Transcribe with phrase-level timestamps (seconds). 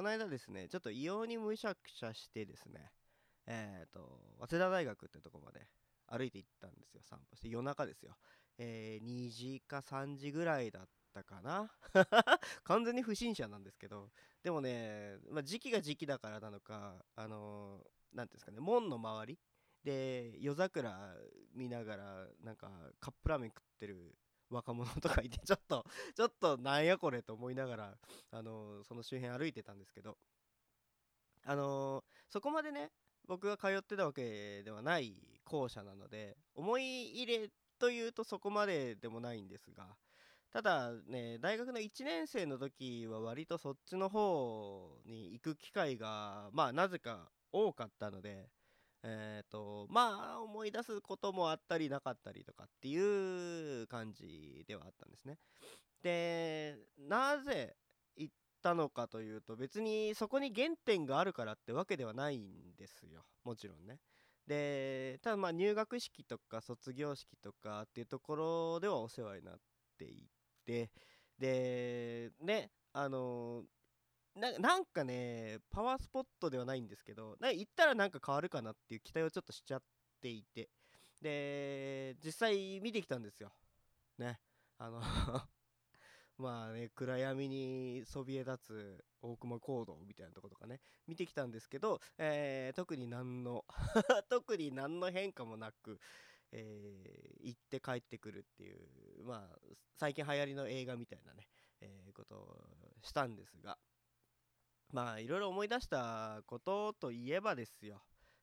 [0.00, 2.90] この間ですねちょっと異様にむしゃくしゃしてですね
[3.46, 4.00] えっ、と
[4.38, 5.60] 早稲田大学ってとこまで
[6.06, 7.48] 歩いて行ったんですよ散歩して。
[7.48, 8.16] 夜中ですよ。
[8.56, 10.82] えー2時か3時ぐらいだっ
[11.12, 11.70] たかな。
[12.64, 14.08] 完全に不審者なんですけど。
[14.42, 19.38] でもね、まあ、時期が時期だからなのかあのーていうんですかね門の周り
[19.84, 21.14] で夜桜
[21.52, 22.70] 見ながらなんか
[23.00, 24.14] カップラーメン食ってる
[24.50, 27.98] 若者とかいて ちょっとちょっとなんやこれと思いながら
[28.30, 30.18] あのその周辺歩いてたんですけど
[31.44, 32.90] あのそこまでね
[33.26, 39.96] 僕が通ってたわけではない校舎なので思い入れというとそこまででもないんですが
[40.52, 48.48] ただね大学の1年生の時は割とそっちの方に行く機会がまあなぜか多かったので
[49.02, 55.38] えっ、とまあ思い出すこともあったりなかったりとかっていう感じではあったんですね。
[56.02, 57.76] でなぜ
[58.16, 64.00] 行ったのかというと別にそこに原点があるからってわけではないんですよもちろんね。
[64.46, 69.54] でただまあ入学式とか卒業式とかっていうところではお世話になっ
[69.98, 70.28] てい
[70.66, 70.90] て
[71.38, 73.64] でねあの
[74.34, 79.82] ななんかねパワースポットではないんですけど行ったらなんか変わるかなっていう期待をちょっとしちゃっ
[80.20, 80.68] ていて。
[81.20, 83.52] で実際見てきたんですよ。
[84.18, 84.40] ね。
[84.78, 85.00] あの
[86.38, 93.66] まあね暗闇にそびえ立つ大隈講堂みたいなとことかね見てきたんですけど、えー特に何の
[94.30, 96.00] 特に何の変化もなく、
[96.52, 99.58] えー行って帰ってくるっていうまあ
[99.96, 101.46] 最近流行りの映画みたいなね、
[101.80, 103.78] えーことをしたんですが。
[104.92, 108.02] まあいろいろ思い出したことといえばですよ。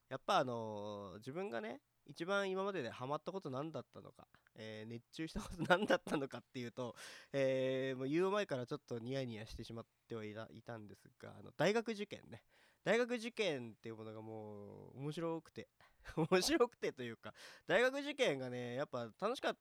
[0.10, 6.96] やっぱあの自分がね一番今まででハマったこと何だったのか、えー熱中したこと何だったのかっていうと、
[7.34, 10.34] えーもう言う前からちょっとニヤニヤしてしまってはい
[10.66, 12.44] たんですがあの大学受験ね。
[12.86, 15.68] 大学受験っていうものがもう面白くて
[16.16, 17.34] 面白くてというか
[17.66, 19.58] 大学受験がねやっぱ楽しかっ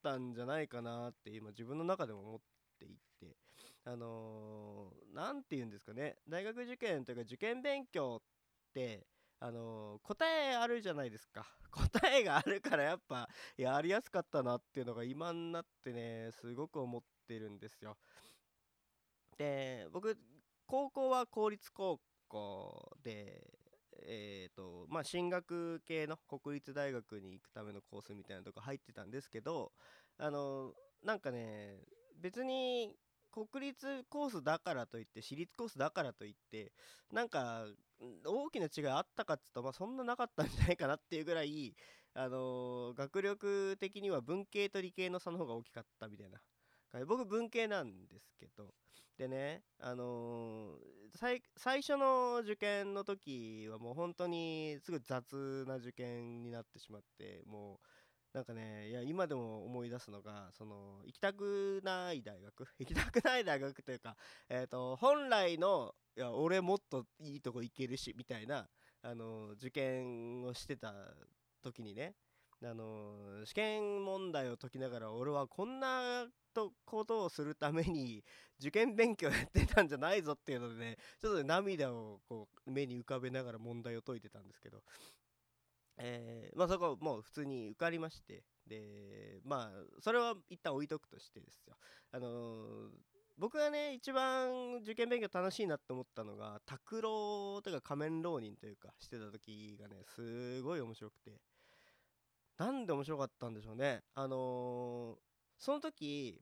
[0.00, 2.46] たんじゃないかなって今自分の中でも思って
[3.84, 6.16] あのーて言うんですかね。
[6.28, 9.06] 大学受験というか受験勉強って
[9.40, 11.46] あのー答えあるじゃないですか。
[11.70, 17.96] 答えがあるからやっぱやりやすかったなっていうのが今になってねすごく思ってるんですよ。
[19.36, 20.16] で僕
[20.66, 23.42] 高校は公立高校で
[24.02, 29.72] えーとまあ進学系の国立大学に行くためのコースみたいなとこ入ってたんですけど
[30.18, 31.80] あのなんかね
[32.16, 32.94] 別に
[33.30, 36.72] 国立コースだからといって私立コースだからといって
[37.12, 37.66] なんか
[38.24, 41.74] 大きな違いあったかっつうと、まあ、そんななかったんじゃないかなっていうぐらい、
[42.14, 46.40] あのー学力的には文系と理系の差の方が大きかったみたいな。
[47.06, 48.74] 僕文系なんですけど。
[49.16, 57.86] でね、あのー最最初の受験の時はもう本当にすごい雑な受験になってしまってもう
[58.32, 62.66] なんかねいや今でも思い出すのがその行きたくない大学？
[62.78, 64.16] 行きたくない大学というか、
[64.48, 68.68] えー、と本来のいや俺もっといいとこ行けるしみたいな、
[69.02, 70.92] あの受験をしてた
[71.62, 72.16] 時にね、
[72.64, 76.26] あの試験問題を解きながら俺はこんな
[76.84, 78.24] ことをするために
[78.58, 84.82] 受験勉強やってたんじゃないぞっていうのでねちょっとね涙をこう目に浮かべながら問題を解いてたんですけど、
[85.98, 91.76] えーまあそこもう普通に受かりましてでまあそれは一旦置いとくとしてですよ。
[92.12, 92.90] あのー
[93.40, 101.40] 僕がね一番受験勉強楽しいなって思ったのが拓郎というか仮面浪人というかしてた時がねすごい面白くて。
[102.58, 104.02] なんで面白かったんでしょうね。
[104.14, 105.18] あのー
[105.60, 106.40] その時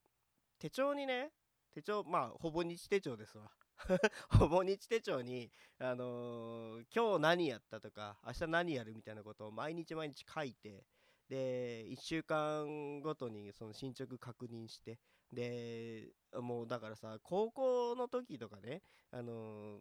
[0.59, 1.33] 手帳にね
[1.73, 3.51] 手帳まあほぼ日手帳ですわ。
[4.31, 10.85] ほぼ日手帳に、あのー今日何やったとか明日何やるみたいなことを毎日毎日書いて
[11.29, 14.99] で1週間ごとにその進捗確認して
[15.33, 19.79] でもうだからさ高校の時とかね、あの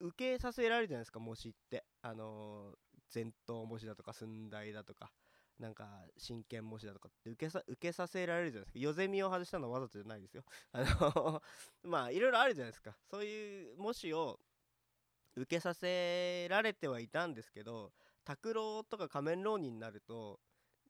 [0.00, 2.76] 受けさせられるじゃないですか模試って、あのー
[3.14, 5.10] 前頭模試だとか寸大だとか。
[5.58, 8.78] なんか真剣模試だとかって受けさ受けさせられるじゃないですか。
[8.78, 10.44] 夜ゼミを外したのはわざとじゃないですよ。
[10.72, 11.42] あの
[11.82, 12.96] まあいろいろあるじゃないですか。
[13.10, 14.40] そういう模試を
[15.34, 17.92] 受けさせられてはいたんですけど
[18.24, 20.40] 拓郎とか仮面浪人になると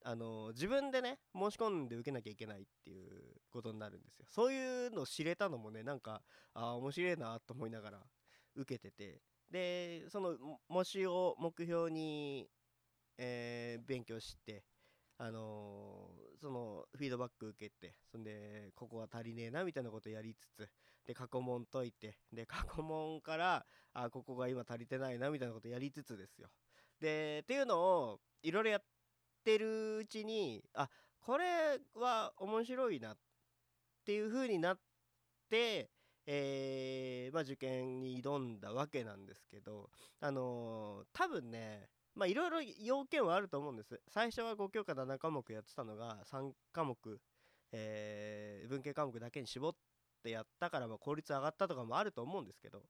[0.04, 4.26] あの自分でね申し込んで受けなきゃいけないっていうことになるんですよ。
[4.30, 6.22] そういうのを知れたのもねなんか
[6.54, 8.06] あー面白いなと思いながら
[8.54, 9.22] 受けてて。
[9.50, 10.36] でその
[10.68, 12.50] 模試を目標に、
[13.18, 14.64] えー勉強して
[15.18, 20.68] あのーそのフィードバック受けてそんでここは足りねえなみたいなことやりつつ
[21.04, 26.48] で過去問解いてで過去問からあここが今足りてないなみたいなことやりつつですよ。
[27.00, 28.84] でっていうのをいろいろやっ
[29.44, 30.88] てるうちにあ
[31.20, 33.18] これは面白いなっ
[34.04, 34.78] ていう風になっ
[35.50, 35.90] て
[36.30, 39.88] えーまあ、受験に挑んだわけなんですけど、
[40.20, 41.88] あのー多分ね
[42.18, 44.00] まあいろいろ要件はあると思うんです。
[44.08, 47.20] 最初は5教科7科目やってたのが3科目、
[47.72, 49.72] えー文系科目だけに絞っ
[50.24, 52.82] てやったからま効率上がったとかもあると思うんですけど。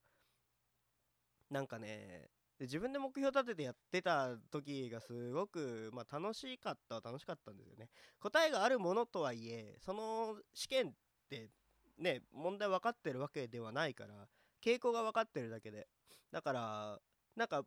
[1.51, 2.29] なんかね
[2.61, 7.89] 自分で目標立ててやってた時がすごく、まあ、楽しかったは楽しかったんですよね。
[8.19, 10.93] 答えがあるものとはいえその試験っ
[11.31, 11.51] て
[11.99, 14.27] ね問題分かってるわけではないから
[14.65, 15.87] 傾向が分かってるだけで。
[16.33, 17.01] だから
[17.37, 17.65] なんか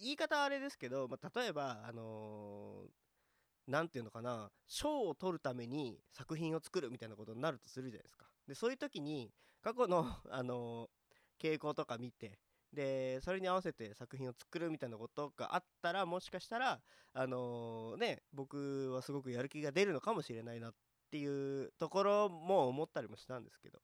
[0.00, 8.26] 言い方はあれですけど、まあ、例えばあのーていうのかな賞を取るために作品を作るみたいなことになるとするじゃないですか。
[8.46, 10.96] でそういう時に過去の、 あのー
[11.38, 12.38] 傾向とか見て
[12.72, 16.80] でそれに合わせて作品を作るみたいなことがあったらもしかしたら
[17.12, 20.74] あのーね僕はすごくやる気が出るのかもしれないなっ
[21.10, 23.80] ていうところも思ったりもしたんですけど。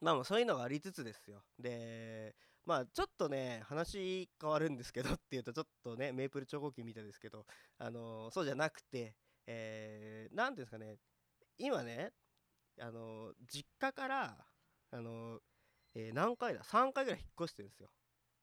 [0.00, 1.44] まあまあそういうのがありつつですよ。
[1.58, 2.34] で
[2.70, 7.44] まあちょっとね話変わるんですけどっていうとちょっとねメープル超合金みたいですけど
[7.80, 9.16] あのそうじゃなくて
[9.48, 10.94] えー、ていうんですかね
[11.58, 12.12] 今ね
[12.80, 14.36] あの実家から
[14.92, 15.40] あの
[15.96, 17.88] えー何回だ3回ぐらい引っ越してるんですよ。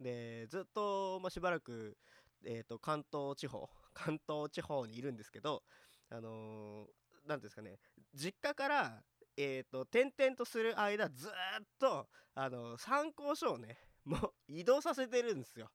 [0.02, 1.96] でずっと、まあ、しばらく、
[2.44, 5.64] えー、と関東地方 関東地方にいるんですけど
[6.10, 7.80] あのーていうんですかね
[8.14, 9.04] 実家から
[9.38, 11.32] えー、と転々とする間ずっ
[11.80, 13.78] とあの参考書をね
[14.08, 15.70] もう移動させてるんですよ。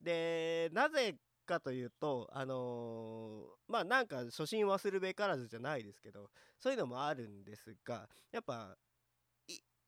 [0.00, 1.16] でなぜ
[1.46, 8.76] かというとあのーまあなんか初心忘るべからずじゃないですけどそういうのもあるんですがやっぱ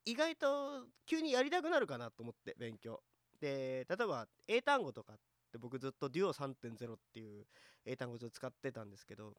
[0.05, 3.03] 意外と急にやりたくなるかなと思って勉強。
[3.41, 5.17] で例えば英単語とかっ
[5.50, 7.47] て僕ずっとデュオ3.0っていう
[7.87, 9.35] 英単語を使ってたんですけど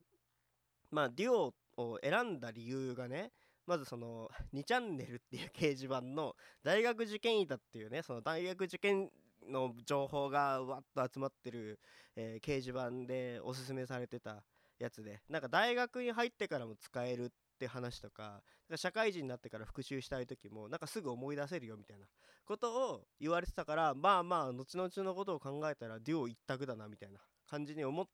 [0.91, 3.31] まあデュオを選んだ理由がね
[3.71, 9.09] まずその2チャンネルっていう掲示板の大学受験板っていうねその大学受験
[9.49, 11.79] の情報がわっと集まってる、
[12.17, 14.43] えー掲示板でおすすめされてた
[14.77, 18.41] やつでなんか大学に入ってからも使えるって話とか
[18.75, 22.07] 社会人になってから復習したい時もなんかすぐ思い出せるよみたいな
[22.43, 28.05] ことを言われてたからまあまあ後々のことを考えたらデュオ一択だなみたいな感じに思っ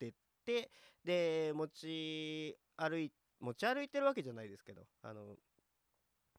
[0.00, 0.12] て
[0.44, 0.68] て
[1.04, 5.36] で持ち歩いて持ち歩いてるわけじゃないですけどあの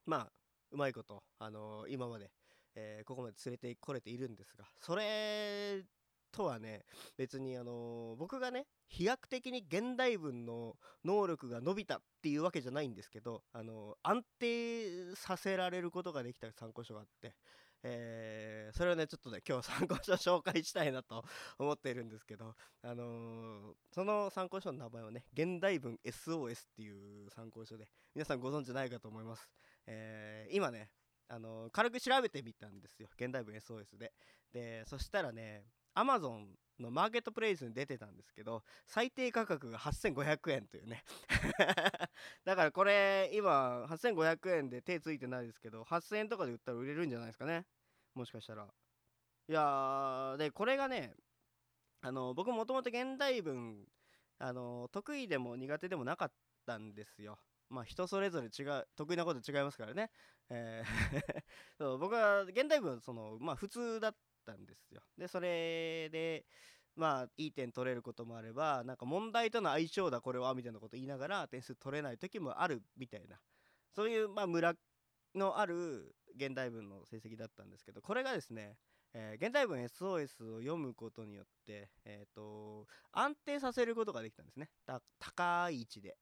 [0.05, 0.31] まあ
[0.71, 2.29] うまいことあの今まで、
[2.75, 5.83] えーここまで連れてこれているんですがそれ
[6.31, 6.83] とはね
[7.17, 17.35] 別にあの僕がね飛躍的に現代文の能力が伸びたっていうわけじゃないんですけどあの安定させられることができた参考書があって、
[17.83, 21.23] えーそれをねちょっとね今日参考書紹介したいなと
[21.57, 22.53] 思っているんですけど
[22.83, 29.49] あのーその参考書の名前はね現代文 SOS っていう参考書で皆さんご存知ないかと思います、
[29.85, 30.89] えー今ね
[31.29, 33.09] あのー軽く調べてみたんですよ。
[33.19, 34.13] 現代文 SOS で。
[34.53, 35.65] でそしたらね
[35.95, 36.45] Amazon
[36.79, 41.03] のマーケットプレイスに出てたんですけど最低価格が8500円というね。
[42.45, 47.65] だからこれ今8500円で手ついてないですけど8000円とかで売ったら売れるんじゃないですかね。
[48.13, 48.67] もしかしたら。
[49.49, 51.15] いやでこれがね
[52.01, 53.87] あの僕もともと現代文
[54.39, 56.31] あの得意でも苦手でもなかっ
[56.65, 57.39] たんですよ。
[57.69, 60.09] まあ人それぞれ違う得意なこと違いますからね、
[60.49, 61.43] えー
[61.77, 64.15] そう僕は現代文そのまあ普通だっ
[64.47, 65.01] たんですよ。
[65.17, 66.45] でそれで
[66.95, 73.37] まあいい点取れることもあればなんか問題との相性だこれはみたいなこと言いながら点数取れない時もあるみたいな。
[73.95, 74.73] そういうまあムラ
[75.35, 78.77] のある現代文の成績だったんですけどこれがですね、
[79.13, 84.69] えー現代文 SOS を読むことによって、えー、と安定させることができたんですね。
[84.85, 86.17] た高い位置で。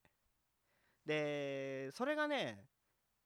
[1.05, 2.65] でそれがね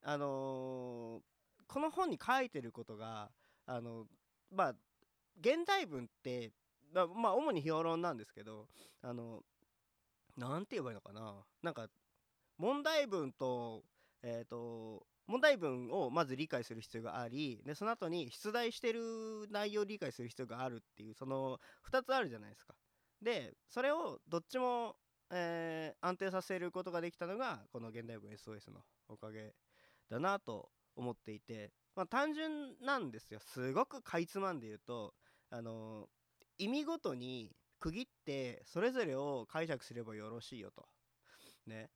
[0.03, 1.39] あのー
[1.69, 3.29] この本に書いてることが
[3.67, 4.07] あの
[4.51, 4.75] まあ
[5.39, 6.51] 現代文って
[6.93, 8.67] まあ主に評論なんですけど
[9.01, 9.41] あの
[10.37, 11.35] なんて言えばいいのかな。
[11.61, 11.87] なんか
[12.57, 13.83] 問題文と
[14.21, 21.59] えっ、と問題文をまず理解する必要がありでその後に出題してる内容を理解する必要があるっていうその
[21.91, 22.73] 2つあるじゃないですか。
[23.21, 24.95] でそれをどっちも、
[25.31, 29.53] えー安定させることができたのがこの現代文 SOS のおかげ
[30.09, 33.39] だなと思っていて、まあ、単純なんですよ。
[33.39, 35.13] すごくかいつまんで言うと
[35.51, 36.07] あの
[36.57, 40.87] 意味ごとに区切ってそれぞれを解釈すればよろしいよと。
[41.67, 41.89] ね。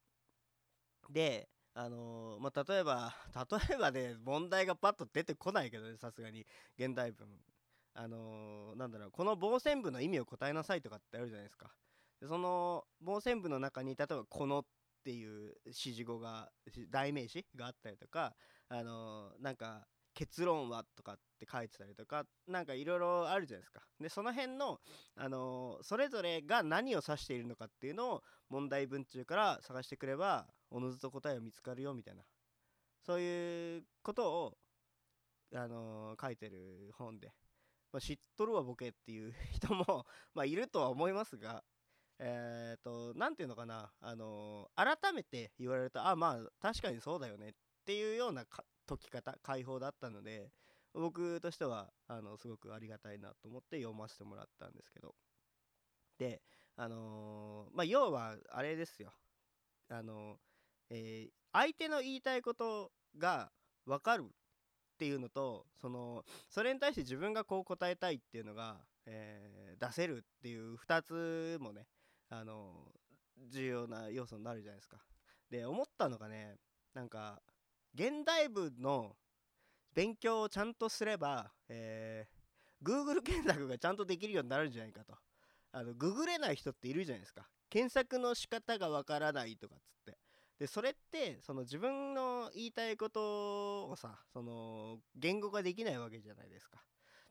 [1.10, 3.14] であの、まあ、例えば
[3.70, 6.46] 例えばね問題がパッと出てこないけどねさすがに
[6.78, 7.28] 現代文
[7.96, 11.72] あの、なんだろうこの傍線部の意味を答えなさいとかってあるじゃないですか
[12.20, 14.66] でその傍線部の中に例えば「この」っ
[15.04, 16.52] ていう指示語が
[16.90, 18.36] 代名詞があったりとか
[18.70, 20.84] あの、なんか結論は？
[20.96, 23.82] とかって書いてたりとか何かいろいろあるじゃないですか。
[24.00, 24.80] でその辺の、
[25.16, 32.24] あのー、それぞれが何を指しているのかっていうのを問題文中から探してくればおのずと答えが見つかるよみたいな。
[33.06, 34.58] そういうことを、
[35.54, 37.34] あのー、書いてる本で、
[37.92, 41.64] まあ、知っとるわボケっていう 人もまあ、いるとは思いますが
[42.20, 47.54] えっ、ー、と何て言うのかな、あの、改めて言われるとあまあ確かにそうだよねっ
[47.86, 48.46] ていうような
[48.88, 50.52] 解き方解放だったので
[50.94, 55.16] 僕としてはあのすごくありがたいなと思って読ませてもらったんですけど
[56.20, 56.42] で
[56.76, 59.14] あのー、まあ要はあれですよ
[59.90, 60.38] あの
[60.90, 63.50] えー、相手の言いたいことが
[63.86, 64.28] 分かるっ
[65.00, 71.88] ていうのとそのそれに対して自分がこう答えたいっていうのが、えー、出せるっていう2つもね
[72.30, 72.92] あの
[73.52, 74.98] 重要な要素になるじゃないですか。
[75.50, 76.56] で思ったのがね
[76.94, 77.42] なんか
[77.94, 79.16] 現代文の
[79.94, 85.14] 勉強をちゃんとすれば、えー、Google 検索がちゃんとできるようになるんじゃないかと。
[85.72, 87.48] あのググれない人っているじゃないですか。
[87.70, 90.18] 検索の仕方がわからないとかっつって。
[90.60, 96.80] でそれってその自分の言いたいことをさその言語ができないわけじゃないですか。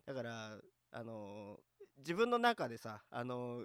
[0.04, 0.58] だから
[0.90, 1.58] あの
[1.98, 3.64] 自分の中でさあの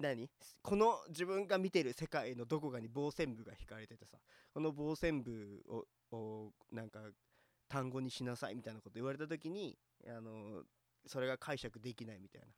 [0.00, 0.28] 何？
[0.62, 4.18] この自分が見てる世界のどこかに傍線部が引かれててさ
[4.52, 7.00] この傍線部ををなんか
[7.68, 9.78] 単語にしなさいみたいなこと言われた時に
[10.08, 10.62] あの
[11.06, 12.48] それが解釈できないみたいな。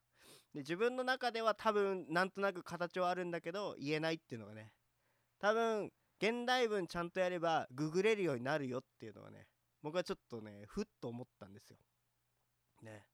[0.54, 4.72] で自分の中では多分なんとなく形はあるんだけど言えないっていうのがね
[5.38, 9.46] 多分現代文ちゃんとやればググれるようになるよっていうのはね
[9.82, 11.76] 僕はちょっとねふっと思ったんですよ。
[12.82, 13.04] ね。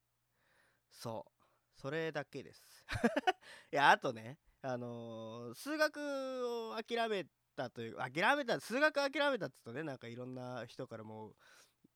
[0.90, 1.37] そう。
[1.80, 2.84] それだけです。
[3.72, 11.36] いやあとねあのー、数学を諦めたという諦めた数学諦めたっつうとねなんかいろんな人からもう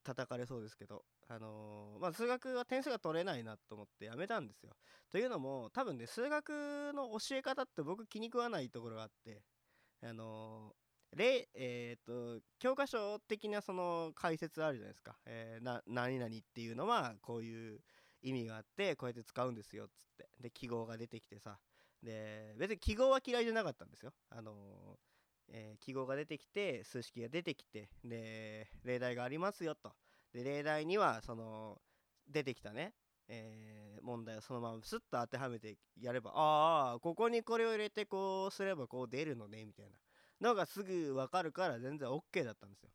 [0.04, 4.72] 叩かれそうですけどあのー、まあ数学は点数が取れないなと思ってやめたんですよ。
[5.10, 9.42] というのも多分ね数学の教え方って僕気に食わないところがあって
[10.02, 17.80] あのー、例えっ、と教科書的なその解説あるじゃないですか、え、な何々っていうのはこういう
[18.22, 20.28] 意味があってこうやって使うんですよっつって。
[20.40, 21.58] で記号が出てきてさ。
[22.02, 24.12] で別に記号は嫌いじゃなかったんですよ。
[24.30, 24.98] あの、
[25.48, 27.88] えー、記号が出てきて数式が出てきて。
[28.04, 29.92] で例題がありますよと。
[30.32, 31.80] で例題にはその
[32.26, 32.94] 出てきたね、
[33.28, 39.92] えー、問題をそのままスッと当てはめてやればああここにこれを入れてこうすればこう出るのねみたいな。
[40.40, 42.90] のがすぐ分かるから全然 OK だったんですよ。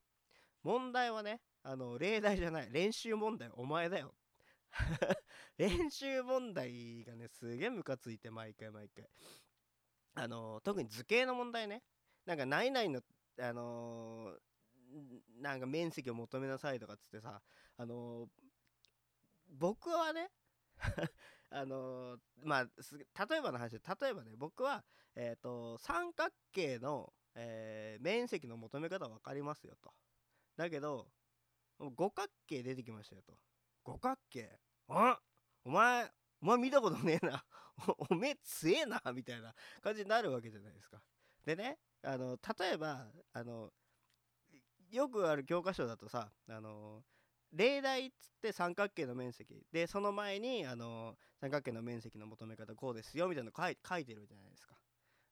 [0.64, 2.70] 問題はねあの例題じゃない。
[2.72, 4.14] 練習問題お前だよ。
[5.58, 9.10] 練習問題がねすげえムカついて毎回毎回。
[10.16, 11.84] あの、特に図形の問題ね。
[12.26, 13.02] なんか何々の
[13.40, 17.42] あのー、なんか面積を求めなさいとかっつってさ
[17.78, 18.28] あのー、
[19.48, 20.32] 僕はね
[21.50, 24.84] あのまあ例えばの話で例えばね僕は
[25.16, 29.92] えっ、と三角形の、え面積の求め方分かりますよと。
[30.58, 31.08] だけど
[31.80, 33.34] 五角形出てきましたよと。
[33.88, 34.50] 五角形。
[34.90, 35.18] あ
[35.64, 37.44] お前お前見たことねえな。
[38.10, 39.02] おめえ強えな。
[39.14, 41.02] みたいな感じになるわけじゃないですか。
[41.46, 43.72] でねあの例えばあの
[44.92, 47.04] よくある教科書だとさあの
[47.54, 49.66] 例題っつって三角形の面積。
[49.72, 54.76] でその前にあの三角形の面積の求め方こうですよみたいなの書い書いてるじゃないですか。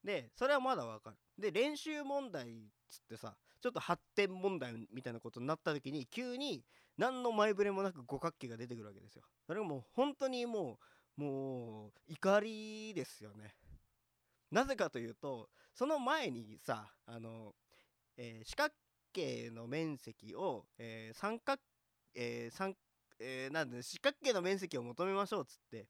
[0.01, 1.17] でそれはまだわかる。
[1.38, 6.63] で練習問題っつってさちょっと発展問題みたいなことになった時に急に
[6.97, 9.23] 何の前触れもなく五角形が出てくるわけですよ。
[9.45, 10.79] それがもう本当にも
[11.17, 13.55] うもう怒りですよね。
[14.51, 17.53] なぜかというとその前にさあの、
[18.17, 18.73] えー、四角
[19.13, 21.61] 形の面積を、えー、三角
[22.15, 22.75] えー、三
[23.19, 25.87] えー、なんで四角形の面積を求めましょうっつって。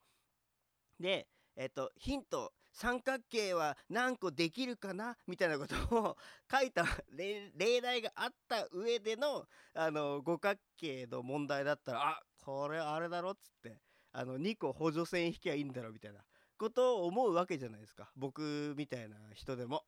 [1.00, 5.16] でえっ、とヒント三角形は何個できるかな？
[5.28, 6.18] みたいなことを
[6.52, 13.80] 書いた例題があった上でのあの五角形の問題だったらあこれあれだろっつって
[14.12, 16.20] あの2個補助線引きゃいいんだろみたいな
[16.58, 19.84] ことを思うわけじゃないですか僕みたいな人でも。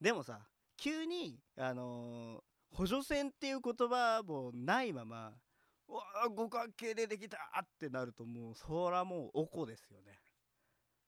[0.00, 0.40] でもさ
[0.76, 2.42] 急にあの、
[2.72, 5.34] 補助線っていう言葉もないまま
[5.86, 10.20] 「うわ五角形出てきた!」ってなるともうそらもうおこですよね。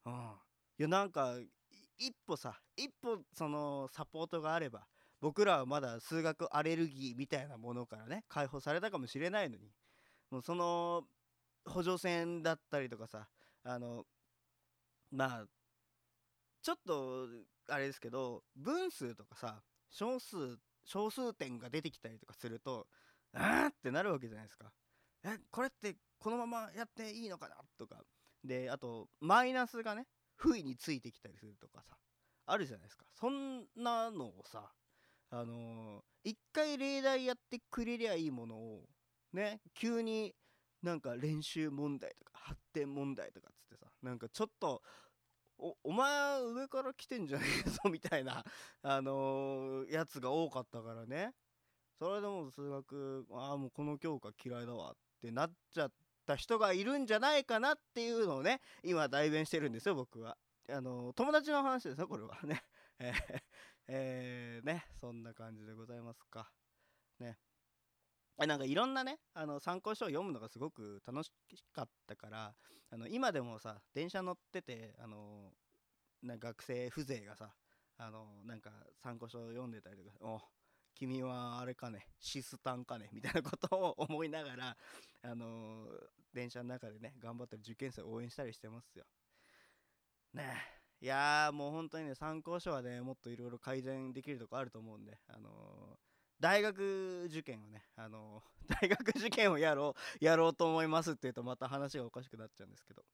[0.07, 0.44] うん
[0.83, 1.37] やなんか
[1.99, 4.87] 一歩さ一歩そのサポートがあれば
[5.21, 9.71] 僕らはまだ数学アレルギーみたいなものからね解放されたかもしれないのに
[10.31, 11.05] もうその
[11.65, 13.29] 補助線だったりとかさ
[13.65, 14.05] あの
[15.11, 15.47] まあ
[16.63, 17.27] ちょっと
[17.69, 22.87] あれですけど分数とかさ小数小数点が出てきたりとかすると
[23.33, 24.71] あーってなるわけじゃないですか。
[25.25, 28.03] えこれってこのままやっていいのかなとか
[28.45, 31.97] であとマイナスがね不意についてきたりするとかさ
[32.47, 33.05] あるじゃないですか。
[33.15, 34.73] そんなのをさ
[35.31, 38.89] あのー一回例題やってくれりゃいいものを
[39.33, 40.35] ね急に
[40.83, 44.83] なんか練習問題とか発展問題とかっつってさなんかちょっと
[45.59, 48.43] おお前上から来てんじゃねえぞみたいな
[48.83, 51.33] あのーやつが多かったからね。
[51.99, 55.93] それでも数学ああもうこの教科嫌いだわってなっちゃっ
[56.25, 60.37] た人がいるんじゃないかなっていうのをね今代弁してるんですよ僕は。
[60.71, 62.39] あの友達の話ですよこれは。
[62.45, 62.63] ね。
[62.99, 63.43] えー
[63.87, 66.51] えーねそんな感じでございますか。
[67.19, 67.39] ね。
[68.37, 71.31] あなんかいろんなねあの参考書を読むのがすごく楽し
[71.73, 72.55] かったから
[72.91, 75.53] あの今でもさ電車乗っててあの
[76.23, 77.55] な学生風情がさ
[77.99, 78.71] あのなんか
[79.03, 80.41] 参考書を読んでたりとか「お
[80.95, 84.77] 君はあれかねシスタンかね」みたいなことを思いながら
[85.23, 85.87] あの
[86.33, 89.05] 電車の中でね頑張ってる受験生を応援したりしてますよ。
[90.33, 90.57] ね
[91.01, 95.99] えいやもう本当にね参考書はねもっといろいろ改善できるとこあると思うんであの
[96.41, 98.43] 大学受験をね、あの
[98.81, 103.05] 大学受験をやろう、やろうと思いますって言うとまた話がおかしくなっちゃうんですけど。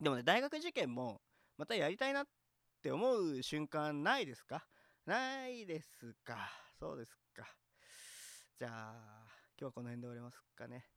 [0.00, 1.22] でもね、大学受験も
[1.56, 2.26] またやりたいなっ
[2.82, 4.66] て思う瞬間ないですか？
[5.06, 6.50] ないですか。
[6.82, 7.46] そうですか。
[8.58, 9.24] じゃあ、
[9.56, 10.91] 今日はこの辺で終わりますかね。